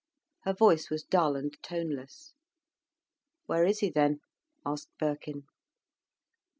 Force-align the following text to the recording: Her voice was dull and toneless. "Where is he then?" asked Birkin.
Her 0.45 0.53
voice 0.53 0.89
was 0.89 1.03
dull 1.03 1.35
and 1.35 1.55
toneless. 1.61 2.33
"Where 3.45 3.65
is 3.67 3.81
he 3.81 3.91
then?" 3.91 4.21
asked 4.65 4.89
Birkin. 4.97 5.43